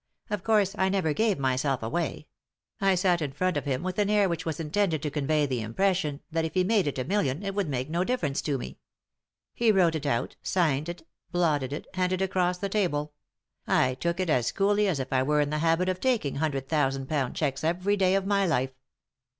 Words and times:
Of 0.31 0.43
course 0.43 0.73
I 0.79 0.89
never 0.89 1.13
gave 1.13 1.37
myself 1.37 1.83
away; 1.83 2.25
I 2.79 2.95
sat 2.95 3.21
in 3.21 3.33
front 3.33 3.55
of 3.55 3.65
him 3.65 3.83
with 3.83 3.99
an 3.99 4.09
air 4.09 4.27
which 4.27 4.47
was 4.47 4.59
intended 4.59 5.03
to 5.03 5.11
convey 5.11 5.45
the 5.45 5.61
impression 5.61 6.21
that 6.31 6.43
if 6.43 6.55
he 6.55 6.63
made 6.63 6.87
it 6.87 6.97
a 6.97 7.03
million 7.03 7.43
it 7.43 7.53
would 7.53 7.69
make 7.69 7.87
no 7.87 8.03
difference 8.03 8.41
to 8.41 8.57
me. 8.57 8.79
He 9.53 9.71
wrote 9.71 9.93
it 9.93 10.07
out, 10.07 10.37
signed 10.41 10.89
it, 10.89 11.05
blotted 11.31 11.71
it, 11.71 11.85
handed 11.93 12.19
it 12.23 12.25
across 12.25 12.57
the 12.57 12.67
table; 12.67 13.13
I 13.67 13.93
took 13.93 14.19
it 14.19 14.31
as 14.31 14.51
coolly 14.51 14.87
as 14.87 14.99
if 14.99 15.13
I 15.13 15.21
were 15.21 15.39
in 15.39 15.51
the 15.51 15.59
habit 15.59 15.87
of 15.87 15.99
taking 15.99 16.37
hundred 16.37 16.67
thousand 16.67 17.07
pound 17.07 17.35
cheques 17.35 17.63
every 17.63 17.95
day 17.95 18.13
3i 18.13 18.13
9 18.13 18.13
iii^d 18.13 18.13
by 18.13 18.15
Google 18.15 18.15
THE 18.15 18.15
INTERRUPTED 18.15 18.17
KISS 18.17 18.17
of 18.17 18.25
my 18.25 18.45
life. 18.47 18.71